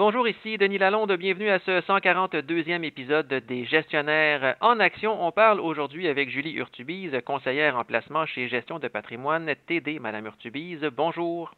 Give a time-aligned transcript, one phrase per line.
[0.00, 1.12] Bonjour, ici Denis Lalonde.
[1.12, 5.22] Bienvenue à ce 142e épisode des Gestionnaires en action.
[5.22, 9.98] On parle aujourd'hui avec Julie Urtubise, conseillère en placement chez Gestion de patrimoine TD.
[9.98, 11.54] Madame Urtubise, bonjour.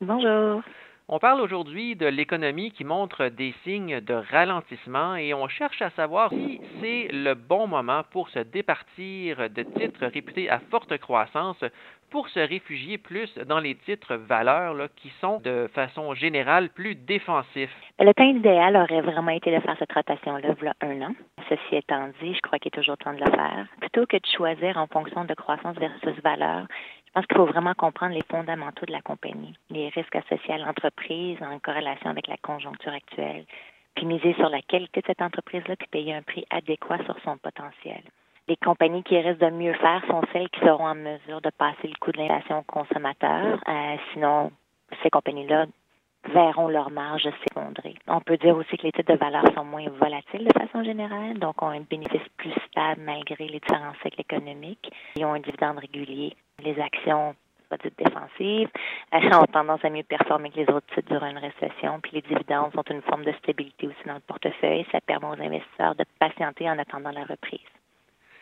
[0.00, 0.62] Bonjour.
[1.06, 5.90] On parle aujourd'hui de l'économie qui montre des signes de ralentissement et on cherche à
[5.90, 11.62] savoir si c'est le bon moment pour se départir de titres réputés à forte croissance
[12.08, 17.74] pour se réfugier plus dans les titres valeurs qui sont de façon générale plus défensifs.
[17.98, 21.14] Le temps idéal aurait vraiment été de faire cette rotation-là un an.
[21.48, 23.66] Ceci étant dit, je crois qu'il est toujours temps de le faire.
[23.80, 26.66] Plutôt que de choisir en fonction de croissance versus valeur,
[27.14, 31.38] pense qu'il faut vraiment comprendre les fondamentaux de la compagnie, les risques associés à l'entreprise
[31.40, 33.44] en corrélation avec la conjoncture actuelle,
[33.94, 37.38] puis miser sur la qualité de cette entreprise-là, puis payer un prix adéquat sur son
[37.38, 38.02] potentiel.
[38.48, 41.88] Les compagnies qui risquent de mieux faire sont celles qui seront en mesure de passer
[41.88, 43.58] le coût de l'inflation aux consommateurs.
[43.66, 44.50] Euh, sinon,
[45.02, 45.66] ces compagnies-là
[46.24, 47.94] verront leur marge s'effondrer.
[48.06, 51.38] On peut dire aussi que les titres de valeur sont moins volatiles de façon générale,
[51.38, 54.90] donc ont un bénéfice plus stable malgré les différents cycles économiques.
[55.16, 56.34] Ils ont un dividende régulier.
[56.62, 57.34] Les actions
[57.82, 58.68] dites défensives,
[59.12, 61.98] ont tendance à mieux performer que les autres titres durant une récession.
[62.00, 64.86] Puis les dividendes sont une forme de stabilité aussi dans le portefeuille.
[64.92, 67.60] Ça permet aux investisseurs de patienter en attendant la reprise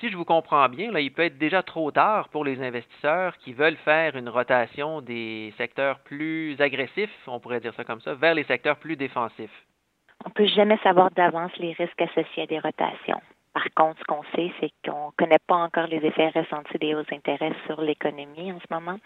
[0.02, 3.38] si je vous comprends bien, là, il peut être déjà trop tard pour les investisseurs
[3.38, 8.14] qui veulent faire une rotation des secteurs plus agressifs, on pourrait dire ça comme ça,
[8.14, 9.64] vers les secteurs plus défensifs.
[10.24, 13.20] On ne peut jamais savoir d'avance les risques associés à des rotations.
[13.54, 16.94] Par contre, ce qu'on sait, c'est qu'on ne connaît pas encore les effets ressentis des
[16.94, 18.98] hausses d'intérêt sur l'économie en ce moment.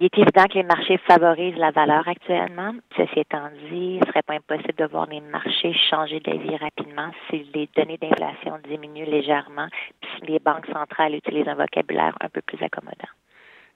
[0.00, 2.72] Il est évident que les marchés favorisent la valeur actuellement.
[2.96, 7.10] Ceci étant dit, il ne serait pas impossible de voir les marchés changer d'avis rapidement
[7.28, 9.68] si les données d'inflation diminuent légèrement,
[10.00, 13.12] puis si les banques centrales utilisent un vocabulaire un peu plus accommodant.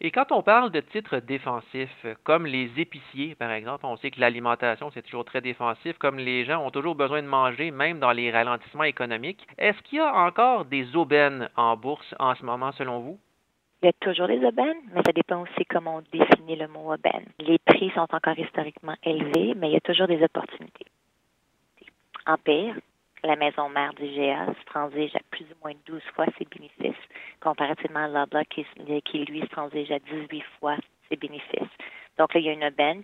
[0.00, 4.20] Et quand on parle de titres défensifs, comme les épiciers, par exemple, on sait que
[4.20, 8.12] l'alimentation, c'est toujours très défensif, comme les gens ont toujours besoin de manger, même dans
[8.12, 9.46] les ralentissements économiques.
[9.56, 13.18] Est-ce qu'il y a encore des aubaines en bourse en ce moment, selon vous?
[13.82, 16.92] Il y a toujours des aubaines, mais ça dépend aussi comment on définit le mot
[16.92, 17.26] aubaine.
[17.38, 20.86] Les prix sont encore historiquement élevés, mais il y a toujours des opportunités.
[22.26, 22.74] Empire,
[23.24, 27.02] la maison mère du GA se transige à plus ou moins 12 fois ses bénéfices,
[27.40, 28.66] comparativement à Loblaw qui,
[29.04, 30.76] qui, lui, se transige à 18 fois
[31.08, 31.74] ses bénéfices.
[32.18, 33.02] Donc là, il y a une aubaine.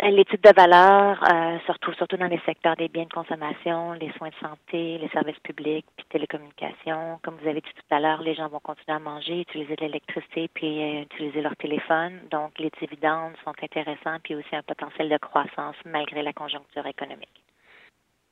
[0.00, 4.28] L'étude de valeur euh, surtout, surtout dans les secteurs des biens de consommation, les soins
[4.28, 7.18] de santé, les services publics, puis télécommunications.
[7.24, 9.80] Comme vous avez dit tout à l'heure, les gens vont continuer à manger, utiliser de
[9.80, 12.20] l'électricité, puis euh, utiliser leur téléphone.
[12.30, 17.42] Donc, les dividendes sont intéressants, puis aussi un potentiel de croissance malgré la conjoncture économique.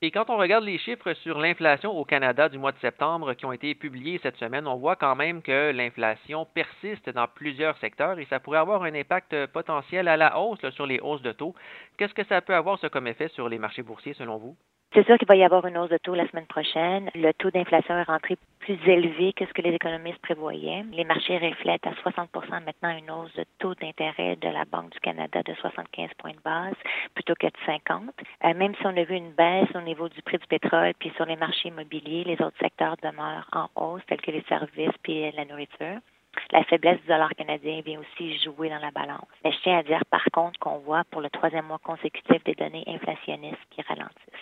[0.03, 3.47] Et quand on regarde les chiffres sur l'inflation au Canada du mois de septembre qui
[3.47, 8.19] ont été publiés cette semaine, on voit quand même que l'inflation persiste dans plusieurs secteurs
[8.19, 11.55] et ça pourrait avoir un impact potentiel à la hausse sur les hausses de taux.
[11.97, 14.55] Qu'est-ce que ça peut avoir ce comme effet sur les marchés boursiers selon vous?
[14.97, 17.11] C'est sûr qu'il va y avoir une hausse de taux la semaine prochaine.
[17.15, 20.87] Le taux d'inflation est rentré plus élevé que ce que les économistes prévoyaient.
[20.91, 25.01] Les marchés reflètent à 60% maintenant une hausse de taux d'intérêt de la Banque du
[25.01, 26.77] Canada de 75 points de base
[27.15, 28.05] plutôt que de 50.
[28.47, 31.13] Euh, même si on a vu une baisse au niveau du prix du pétrole puis
[31.15, 35.31] sur les marchés immobiliers, les autres secteurs demeurent en hausse, tels que les services puis
[35.33, 36.01] la nourriture.
[36.53, 39.29] La faiblesse du dollar canadien vient aussi jouer dans la balance.
[39.45, 42.55] Mais je tiens à dire par contre qu'on voit pour le troisième mois consécutif des
[42.55, 44.36] données inflationnistes qui ralentissent.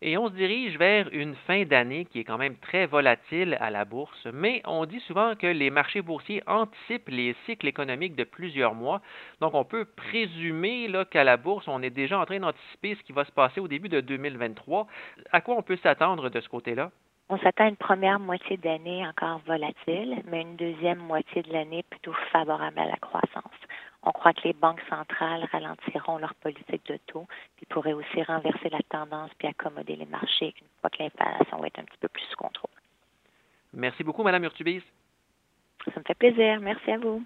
[0.00, 3.70] Et on se dirige vers une fin d'année qui est quand même très volatile à
[3.70, 8.22] la bourse, mais on dit souvent que les marchés boursiers anticipent les cycles économiques de
[8.22, 9.00] plusieurs mois.
[9.40, 13.12] Donc on peut présumer qu'à la bourse, on est déjà en train d'anticiper ce qui
[13.12, 14.86] va se passer au début de 2023.
[15.32, 16.92] À quoi on peut s'attendre de ce côté-là?
[17.28, 21.82] On s'attend à une première moitié d'année encore volatile, mais une deuxième moitié de l'année
[21.90, 23.52] plutôt favorable à la croissance.
[24.08, 27.26] On croit que les banques centrales ralentiront leur politique de taux,
[27.56, 31.66] puis pourraient aussi renverser la tendance puis accommoder les marchés une fois que l'inflation va
[31.66, 32.70] être un petit peu plus sous contrôle.
[33.74, 34.82] Merci beaucoup, Madame Urtubise.
[35.84, 36.58] Ça me fait plaisir.
[36.60, 37.22] Merci à vous.